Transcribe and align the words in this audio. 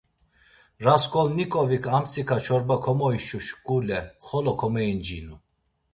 Rasǩolnikovik 0.85 1.85
amtsika 1.97 2.37
çorba 2.45 2.77
komoişu 2.83 3.39
şuǩule 3.47 3.99
xolo 4.25 4.53
komeincinu. 4.59 5.35